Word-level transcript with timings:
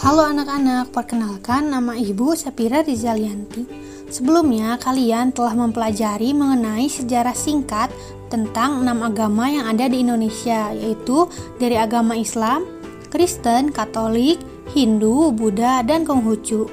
Halo 0.00 0.24
anak-anak, 0.24 0.96
perkenalkan 0.96 1.68
nama 1.68 1.92
Ibu 1.92 2.32
Sapira 2.32 2.80
Rizalianti. 2.80 3.68
Sebelumnya, 4.08 4.80
kalian 4.80 5.28
telah 5.28 5.52
mempelajari 5.52 6.32
mengenai 6.32 6.88
sejarah 6.88 7.36
singkat 7.36 7.92
tentang 8.32 8.80
enam 8.80 9.04
agama 9.04 9.52
yang 9.52 9.68
ada 9.68 9.92
di 9.92 10.00
Indonesia, 10.00 10.72
yaitu 10.72 11.28
dari 11.60 11.76
agama 11.76 12.16
Islam, 12.16 12.64
Kristen, 13.12 13.76
Katolik, 13.76 14.40
Hindu, 14.72 15.36
Buddha, 15.36 15.84
dan 15.84 16.08
Konghucu. 16.08 16.72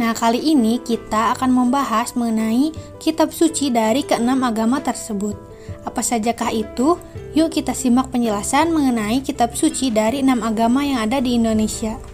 Nah, 0.00 0.16
kali 0.16 0.40
ini 0.40 0.80
kita 0.80 1.36
akan 1.36 1.52
membahas 1.52 2.16
mengenai 2.16 2.72
kitab 3.04 3.36
suci 3.36 3.68
dari 3.68 4.00
keenam 4.00 4.40
agama 4.48 4.80
tersebut. 4.80 5.36
Apa 5.84 6.00
sajakah 6.00 6.56
itu? 6.56 6.96
Yuk 7.36 7.52
kita 7.52 7.76
simak 7.76 8.08
penjelasan 8.08 8.72
mengenai 8.72 9.20
kitab 9.20 9.52
suci 9.52 9.92
dari 9.92 10.24
enam 10.24 10.40
agama 10.40 10.88
yang 10.88 11.04
ada 11.04 11.20
di 11.20 11.36
Indonesia. 11.36 12.13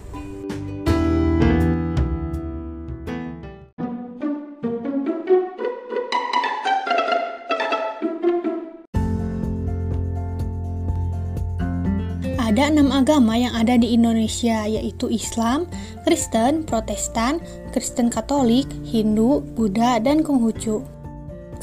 Ada 12.51 12.67
enam 12.67 12.91
agama 12.91 13.39
yang 13.39 13.55
ada 13.55 13.79
di 13.79 13.95
Indonesia, 13.95 14.67
yaitu 14.67 15.07
Islam, 15.07 15.71
Kristen, 16.03 16.67
Protestan, 16.67 17.39
Kristen 17.71 18.11
Katolik, 18.11 18.67
Hindu, 18.83 19.39
Buddha, 19.55 20.03
dan 20.03 20.19
Konghucu. 20.19 20.83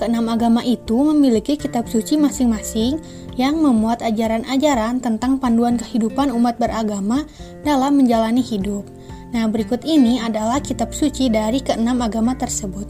Keenam 0.00 0.32
agama 0.32 0.64
itu 0.64 0.96
memiliki 1.12 1.60
kitab 1.60 1.92
suci 1.92 2.16
masing-masing 2.16 3.04
yang 3.36 3.60
memuat 3.60 4.00
ajaran-ajaran 4.00 5.04
tentang 5.04 5.36
panduan 5.36 5.76
kehidupan 5.76 6.32
umat 6.32 6.56
beragama 6.56 7.28
dalam 7.68 8.00
menjalani 8.00 8.40
hidup. 8.40 8.88
Nah, 9.36 9.44
berikut 9.44 9.84
ini 9.84 10.24
adalah 10.24 10.56
kitab 10.64 10.96
suci 10.96 11.28
dari 11.28 11.60
keenam 11.60 12.00
agama 12.00 12.32
tersebut. 12.32 12.88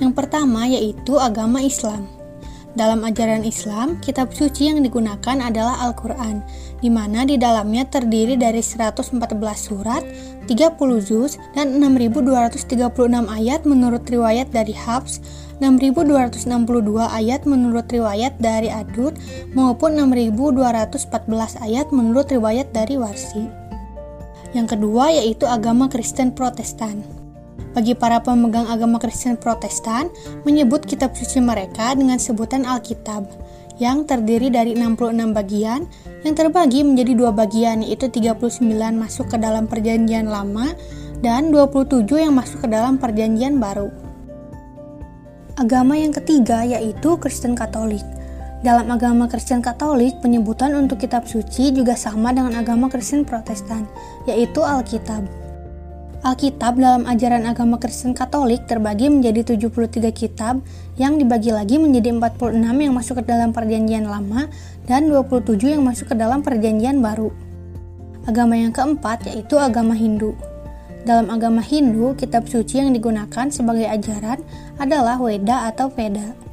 Yang 0.00 0.16
pertama 0.16 0.64
yaitu 0.64 1.20
agama 1.20 1.60
Islam. 1.60 2.08
Dalam 2.76 3.08
ajaran 3.08 3.40
Islam, 3.40 3.96
kitab 4.04 4.36
suci 4.36 4.68
yang 4.68 4.84
digunakan 4.84 5.40
adalah 5.40 5.80
Al-Quran, 5.80 6.44
di 6.84 6.92
mana 6.92 7.24
di 7.24 7.40
dalamnya 7.40 7.88
terdiri 7.88 8.36
dari 8.36 8.60
114 8.60 9.16
surat, 9.56 10.04
30 10.44 11.00
juz, 11.00 11.40
dan 11.56 11.80
6236 11.80 13.32
ayat 13.32 13.64
menurut 13.64 14.04
riwayat 14.04 14.52
dari 14.52 14.76
Habs, 14.76 15.24
6262 15.64 17.00
ayat 17.00 17.48
menurut 17.48 17.88
riwayat 17.88 18.36
dari 18.36 18.68
Adud, 18.68 19.16
maupun 19.56 19.96
6214 19.96 21.56
ayat 21.64 21.88
menurut 21.96 22.28
riwayat 22.28 22.76
dari 22.76 23.00
Warsi. 23.00 23.48
Yang 24.52 24.76
kedua 24.76 25.16
yaitu 25.16 25.48
agama 25.48 25.88
Kristen 25.88 26.28
Protestan 26.36 27.25
bagi 27.76 27.92
para 27.92 28.24
pemegang 28.24 28.68
agama 28.72 28.96
Kristen 28.96 29.36
Protestan 29.36 30.08
menyebut 30.48 30.84
kitab 30.88 31.12
suci 31.12 31.44
mereka 31.44 31.92
dengan 31.92 32.16
sebutan 32.16 32.64
Alkitab 32.64 33.28
yang 33.76 34.08
terdiri 34.08 34.48
dari 34.48 34.72
66 34.72 35.36
bagian 35.36 35.84
yang 36.24 36.34
terbagi 36.34 36.80
menjadi 36.80 37.12
dua 37.12 37.30
bagian 37.36 37.84
yaitu 37.84 38.08
39 38.08 38.72
masuk 38.96 39.28
ke 39.28 39.36
dalam 39.36 39.68
perjanjian 39.68 40.32
lama 40.32 40.72
dan 41.20 41.52
27 41.52 42.08
yang 42.16 42.32
masuk 42.32 42.64
ke 42.64 42.68
dalam 42.72 42.96
perjanjian 42.96 43.60
baru. 43.60 43.92
Agama 45.56 45.96
yang 45.96 46.12
ketiga 46.12 46.64
yaitu 46.64 47.16
Kristen 47.16 47.56
Katolik. 47.56 48.04
Dalam 48.64 48.88
agama 48.88 49.28
Kristen 49.28 49.60
Katolik, 49.60 50.16
penyebutan 50.24 50.72
untuk 50.74 51.00
kitab 51.00 51.28
suci 51.28 51.70
juga 51.76 51.92
sama 51.92 52.32
dengan 52.32 52.56
agama 52.56 52.88
Kristen 52.88 53.22
Protestan, 53.22 53.84
yaitu 54.24 54.64
Alkitab. 54.64 55.45
Alkitab 56.24 56.80
dalam 56.80 57.04
ajaran 57.04 57.44
agama 57.44 57.76
Kristen 57.76 58.16
Katolik 58.16 58.64
terbagi 58.64 59.12
menjadi 59.12 59.52
73 59.52 60.08
kitab 60.16 60.64
yang 60.96 61.20
dibagi 61.20 61.52
lagi 61.52 61.76
menjadi 61.76 62.16
46 62.16 62.56
yang 62.56 62.94
masuk 62.96 63.20
ke 63.20 63.24
dalam 63.28 63.52
perjanjian 63.52 64.08
lama 64.08 64.48
dan 64.88 65.12
27 65.12 65.76
yang 65.76 65.84
masuk 65.84 66.08
ke 66.08 66.16
dalam 66.16 66.40
perjanjian 66.40 67.04
baru. 67.04 67.28
Agama 68.24 68.56
yang 68.56 68.72
keempat 68.72 69.28
yaitu 69.28 69.60
agama 69.60 69.92
Hindu. 69.92 70.32
Dalam 71.04 71.28
agama 71.28 71.60
Hindu, 71.60 72.16
kitab 72.16 72.48
suci 72.48 72.80
yang 72.80 72.96
digunakan 72.96 73.46
sebagai 73.52 73.84
ajaran 73.86 74.40
adalah 74.80 75.20
Weda 75.20 75.68
atau 75.68 75.92
Veda. 75.92 76.45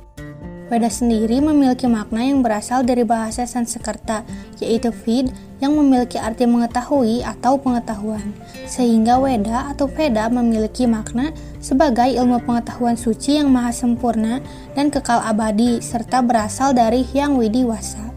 Veda 0.72 0.88
sendiri 0.88 1.44
memiliki 1.44 1.86
makna 1.92 2.24
yang 2.24 2.40
berasal 2.40 2.88
dari 2.88 3.04
bahasa 3.04 3.44
Sanskerta, 3.44 4.24
yaitu 4.64 4.96
Vid, 5.04 5.30
yang 5.60 5.76
memiliki 5.76 6.16
arti 6.16 6.48
mengetahui 6.48 7.20
atau 7.24 7.60
pengetahuan. 7.60 8.24
Sehingga 8.64 9.20
Weda 9.20 9.72
atau 9.76 9.92
Veda 9.92 10.32
memiliki 10.32 10.88
makna 10.88 11.36
sebagai 11.60 12.08
ilmu 12.16 12.40
pengetahuan 12.48 12.96
suci 12.96 13.40
yang 13.40 13.52
maha 13.52 13.76
sempurna 13.76 14.40
dan 14.76 14.88
kekal 14.88 15.20
abadi, 15.20 15.84
serta 15.84 16.24
berasal 16.24 16.72
dari 16.72 17.04
Hyang 17.04 17.36
Widiwasa. 17.36 18.12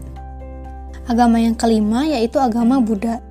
Agama 1.07 1.39
yang 1.39 1.55
kelima 1.55 2.03
yaitu 2.03 2.39
agama 2.39 2.79
Buddha. 2.83 3.23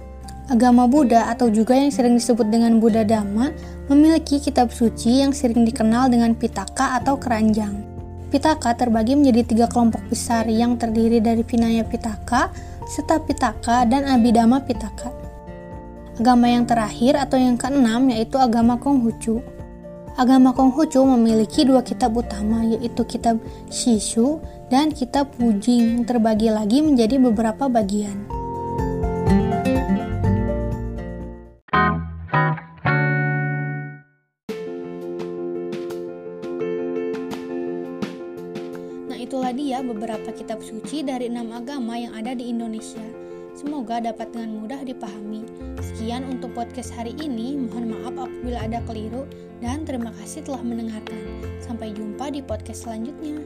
Agama 0.48 0.87
Buddha 0.87 1.28
atau 1.28 1.50
juga 1.50 1.75
yang 1.75 1.93
sering 1.93 2.16
disebut 2.16 2.48
dengan 2.48 2.78
Buddha 2.81 3.03
Dhamma 3.04 3.53
memiliki 3.91 4.41
kitab 4.41 4.72
suci 4.72 5.21
yang 5.25 5.34
sering 5.34 5.66
dikenal 5.66 6.09
dengan 6.09 6.33
Pitaka 6.33 6.97
atau 7.03 7.19
keranjang. 7.19 7.96
Pitaka 8.26 8.75
terbagi 8.75 9.14
menjadi 9.14 9.47
tiga 9.47 9.66
kelompok 9.70 10.03
besar 10.10 10.50
yang 10.50 10.75
terdiri 10.75 11.22
dari 11.22 11.47
Vinaya 11.47 11.87
Pitaka, 11.87 12.50
Seta 12.91 13.22
Pitaka, 13.22 13.87
dan 13.87 14.03
Abhidhamma 14.03 14.66
Pitaka. 14.66 15.14
Agama 16.19 16.50
yang 16.50 16.66
terakhir 16.66 17.15
atau 17.15 17.38
yang 17.38 17.54
keenam 17.54 18.10
yaitu 18.10 18.34
agama 18.41 18.81
Konghucu. 18.82 19.44
Agama 20.16 20.50
Konghucu 20.56 21.04
memiliki 21.04 21.62
dua 21.69 21.84
kitab 21.84 22.16
utama 22.16 22.65
yaitu 22.65 23.04
kitab 23.04 23.36
Shishu 23.69 24.41
dan 24.72 24.91
kitab 24.91 25.31
Wujing 25.38 26.00
yang 26.00 26.03
terbagi 26.09 26.50
lagi 26.50 26.82
menjadi 26.82 27.20
beberapa 27.20 27.69
bagian. 27.69 28.35
Itulah 39.26 39.50
dia 39.50 39.82
beberapa 39.82 40.31
kitab 40.31 40.62
suci 40.62 41.03
dari 41.03 41.26
enam 41.26 41.50
agama 41.50 41.98
yang 41.98 42.14
ada 42.14 42.31
di 42.31 42.47
Indonesia. 42.47 43.03
Semoga 43.59 43.98
dapat 43.98 44.31
dengan 44.31 44.62
mudah 44.62 44.87
dipahami. 44.87 45.42
Sekian 45.82 46.22
untuk 46.31 46.54
podcast 46.54 46.94
hari 46.94 47.19
ini. 47.19 47.59
Mohon 47.59 47.98
maaf 47.98 48.15
apabila 48.31 48.62
ada 48.62 48.78
keliru 48.86 49.26
dan 49.59 49.82
terima 49.82 50.15
kasih 50.22 50.47
telah 50.47 50.62
mendengarkan. 50.62 51.19
Sampai 51.59 51.91
jumpa 51.91 52.31
di 52.31 52.38
podcast 52.38 52.86
selanjutnya. 52.86 53.42